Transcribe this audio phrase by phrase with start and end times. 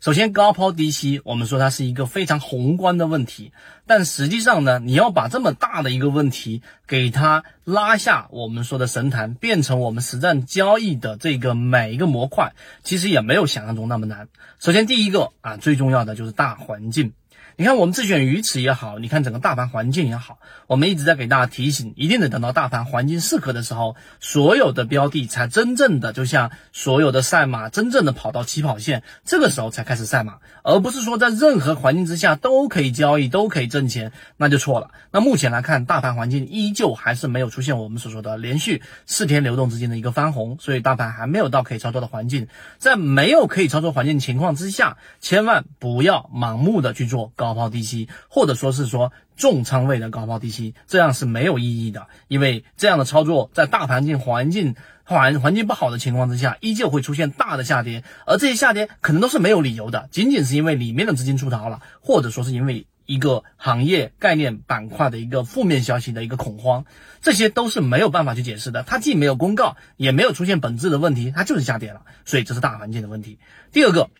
[0.00, 3.52] 首先，高抛低吸，我们说它是一个非常宏观的问题，
[3.86, 12.52] 但实际上呢，你要把这么大的一个问题给它拉下，我们说的神坛，变成我们实战交易的这个每一个模块，
[12.84, 14.28] 其实也没有想象中那么难。
[14.60, 17.12] 首先，第一个啊，最重要的就是大环境。
[17.60, 34.92] 你看，我们自选鱼池也好，你看整个大盘环境也好，我们一直在给大家提醒，一定得等到大盘环境适合的时候，所有的标的才真正的就像所有的赛马，真正的跑到起跑线，这个时候才开始赛马，而不是说在任何环境之下都可以交易，都可以挣钱，那就错了。
[35.10, 42.46] 那目前来看，大盘环境依旧还是没有出现我们所说的连续四天流动资金的一个翻红，所以大盘还没有到可以操作的环境。
[42.78, 47.47] 在没有可以操作环境情况之下，千万不要盲目的去做高。
[47.48, 66.84] 高抛低吸，或者说是说重仓位的高抛低吸，这样是没有意义的，因为这样的操作在大盘境环境环环境不好的情况之下，依旧会出现大的下跌，而这些下跌可能都是没有理由的，仅仅是因为里面的资金出逃了，或者说是因为一个行业概念板块的一个负面消息的一个恐慌，
[67.22, 73.38] 这些都是没有办法去解释的，它既没有公告，也没有出现本质的问题，它就是下跌了，所以这是大环境的问题。
[73.72, 74.10] 第二个。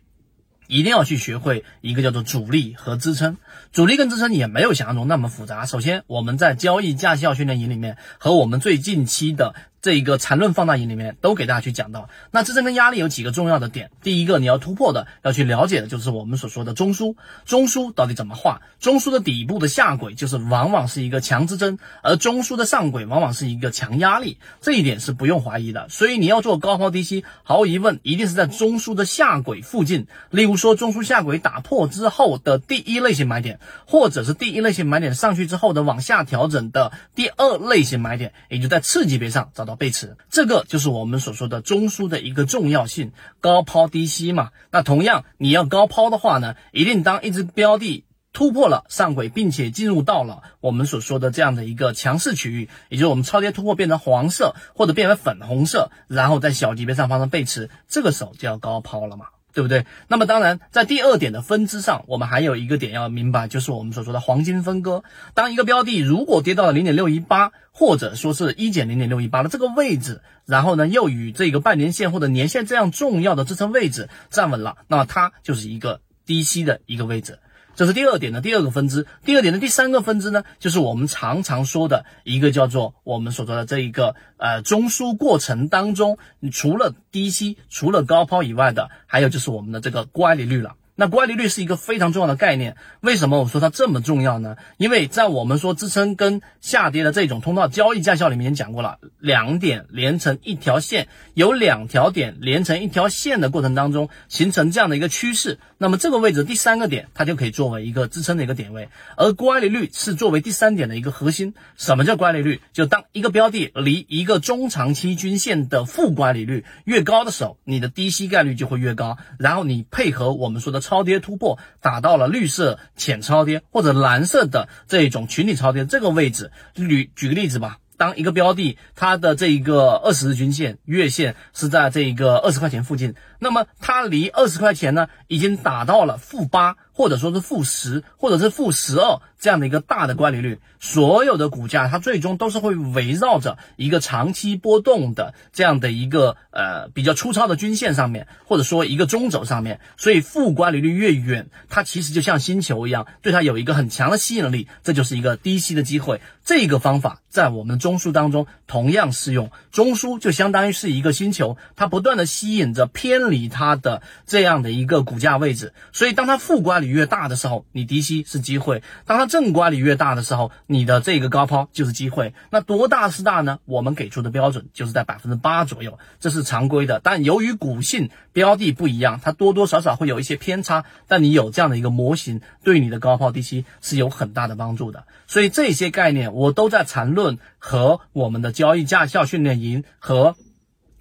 [0.69, 3.38] 一定要去学会一个叫做阻力和支撑，
[3.72, 5.66] 阻力跟支撑也没有想象中那么复杂。
[5.66, 9.56] 首先，我们在交易驾校训练营里面和我们最近期的。
[9.81, 13.93] 这一个缠论放大营里面都给大家去讲到，那支撑跟压力有几个重要的点。
[14.03, 18.61] 第一个你要突破的，要去了解的就是我们所说的中枢，中枢到底怎么画？
[18.81, 25.89] 中枢的底部的下轨就是往往是一个强支撑，而中枢的上轨往往是一个强压力，这一点是不用怀疑的。
[25.89, 30.09] 所以你要做高抛低吸，毫无疑问一定是在中枢的下轨附近。
[30.31, 39.68] 例如说中枢下轨打破之后的第一类型买点，或者是第一类型买点上去之后的往下调整的第二类型买点，也就在次级别上找。
[39.69, 44.51] 到背驰，这个就是我们所说的中枢的一个重要性，高抛低吸嘛。
[44.73, 59.27] 那同样，你要高抛的话呢，一定当一只标的突破了上轨，并且进入到了我们所说的这样的一个强势区域，也就是我们超跌突破变成黄色或者变为粉红色，然后在小级别上发生背驰，这个时候就要高抛了嘛。
[59.53, 59.86] 对不对？
[60.09, 65.03] 那么当然，在第二点的分支上，我们还有一个点要明白，就是我们所说的黄金分割。
[65.34, 77.38] 当一个标的如果跌到了零点六一八，或者说是一减零点六一八的这个位置，然后呢又与这个半年线或者年线这样重要的支撑位置站稳了，那么它就是一个低吸的一个位置。
[77.78, 86.19] 这是第二点的第二个分支，第二点的第三个分支呢，就是我们常常说的一个叫做我们所说的这一个呃中枢过程当中，
[86.50, 90.75] 除了低吸、除了高抛以外的，还有就是我们的这个乖离率了。
[91.00, 94.56] 那乖离率是一个非常重要的概念，为什么我说它这么重要呢？
[94.78, 111.54] 因为在我们说支撑跟下跌的这种通道交易驾校里面讲过了，两点连成一条线，有两条点连成一条线的过程当中形成这样的一个趋势，那么这个位置第三个点它就可以作为一个支撑的一个点位，而乖离率是作为第三点的一个核心。
[111.76, 112.60] 什么叫乖离率？
[112.72, 120.82] 就当一个标的离一个中长期均线的负乖离率越高的时候，你的低吸概率就会越高，然后你配合我们说的。
[120.88, 136.76] 超跌突破打到了绿色浅超跌或者蓝色的这种群体超跌这个位置，举举个例子吧，当一个标的它的这一个二十日均线月线是在这一个二十块钱附近，那么它离二十块钱呢已经打到了负八。
[136.98, 149.78] 或者说是负十，或者是负十二这样的一个大的乖离率，所有的股价它最终都是会围绕着一个长期波动的这样的一个呃比较粗糙的均线上面，或者说一个中轴上面。
[149.97, 156.20] 所以负乖离率越远，它其实就像星球一样，对它有一个很强的吸引力，这就是一个低吸的机会。
[156.44, 165.73] 这个方法在我们中枢当中同样适用，中枢就相当于是一个星球，它不断的吸引着偏离它的这样的一个股价位置。
[165.93, 172.35] 所以当它负乖离越大的时候，你低吸是机会；当它正乖离越大的时候，你的这个高抛就是机会。
[172.50, 173.58] 那多大是大呢？
[173.64, 177.00] 我们给出的标准就是在百分之八左右，这是常规的。
[177.02, 180.85] 但由于股性标的不一样，它多多少少会有一些偏差。
[181.06, 185.05] 但你有这样的一个模型，对你的高抛低吸是有很大的帮助的。
[185.26, 190.35] 所以这些概念我都在缠论和我们的交易驾校训练营和。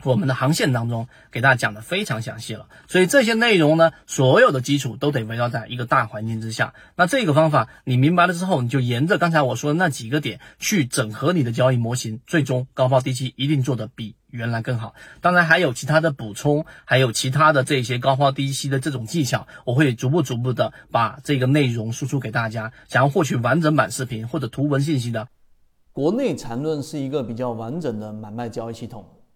[0.03, 6.73] 我们的航线当中给大家讲的非常详细了，所以这些内容呢，所有的基础都得围绕在一个大环境之下。
[6.95, 14.93] 那这个方法你明白了之后，你就沿着刚才我说的那几个点去整合你的交易模型，最终高抛低吸一定做得比原来更好。
[15.21, 22.71] 当然还有其他的补充，还有其他的这些高抛低吸的这种技巧，我会逐步逐步的把这个内容输出给大家。
[22.87, 25.27] 想要获取完整版视频或者图文信息的，
[25.91, 29.05] 国内缠论是一个比较完整的买卖交易系统。